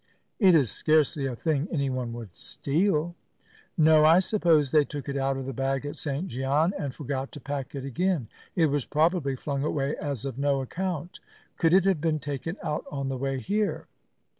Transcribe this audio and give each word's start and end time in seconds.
"It 0.39 0.55
is 0.55 0.71
scarcely 0.71 1.27
a 1.27 1.35
thing 1.35 1.67
anyone 1.69 2.11
would 2.13 2.35
steal." 2.35 3.13
"No; 3.77 4.03
I 4.03 4.17
suppose 4.17 4.71
they 4.71 4.83
took 4.83 5.07
it 5.07 5.15
out 5.15 5.37
of 5.37 5.45
the 5.45 5.53
bag 5.53 5.85
at 5.85 5.95
St. 5.95 6.25
Gian, 6.27 6.73
and 6.79 6.91
forgot 6.91 7.31
to 7.33 7.39
pack 7.39 7.75
it 7.75 7.85
again. 7.85 8.27
It 8.55 8.65
was 8.71 8.83
probably 8.83 9.35
flung 9.35 9.63
away 9.63 9.95
as 9.97 10.25
of 10.25 10.39
no 10.39 10.59
account." 10.59 11.19
"Could 11.57 11.75
it 11.75 11.85
have 11.85 12.01
been 12.01 12.17
taken 12.17 12.57
out 12.63 12.83
on 12.89 13.09
the 13.09 13.17
way 13.19 13.37
here?" 13.39 13.85